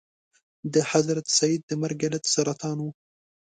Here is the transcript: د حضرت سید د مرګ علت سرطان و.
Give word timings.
د 0.73 0.75
حضرت 0.91 1.25
سید 1.37 1.61
د 1.67 1.71
مرګ 1.81 1.99
علت 2.05 2.23
سرطان 2.35 2.77
و. 2.81 2.85